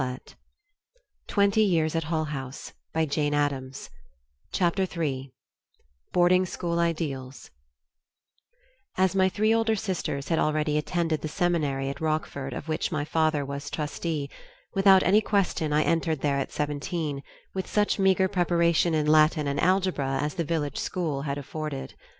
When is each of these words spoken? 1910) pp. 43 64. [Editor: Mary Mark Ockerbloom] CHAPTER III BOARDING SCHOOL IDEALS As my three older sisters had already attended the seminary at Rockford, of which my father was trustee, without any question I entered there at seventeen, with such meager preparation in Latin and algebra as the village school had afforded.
1910) 0.01 0.33
pp. 1.29 1.53
43 1.61 1.89
64. 1.89 2.21
[Editor: 2.95 3.29
Mary 3.29 3.29
Mark 3.29 3.51
Ockerbloom] 3.69 3.89
CHAPTER 4.51 4.87
III 5.03 5.31
BOARDING 6.11 6.45
SCHOOL 6.47 6.79
IDEALS 6.79 7.51
As 8.97 9.13
my 9.15 9.29
three 9.29 9.53
older 9.53 9.75
sisters 9.75 10.29
had 10.29 10.39
already 10.39 10.79
attended 10.79 11.21
the 11.21 11.27
seminary 11.27 11.87
at 11.87 12.01
Rockford, 12.01 12.53
of 12.53 12.67
which 12.67 12.91
my 12.91 13.05
father 13.05 13.45
was 13.45 13.69
trustee, 13.69 14.27
without 14.73 15.03
any 15.03 15.21
question 15.21 15.71
I 15.71 15.83
entered 15.83 16.21
there 16.21 16.39
at 16.39 16.51
seventeen, 16.51 17.21
with 17.53 17.67
such 17.69 17.99
meager 17.99 18.27
preparation 18.27 18.95
in 18.95 19.05
Latin 19.05 19.45
and 19.47 19.59
algebra 19.59 20.17
as 20.19 20.33
the 20.33 20.43
village 20.43 20.77
school 20.77 21.21
had 21.21 21.37
afforded. 21.37 21.93